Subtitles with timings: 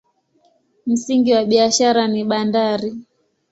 [0.85, 2.95] Msingi wa biashara ni bandari.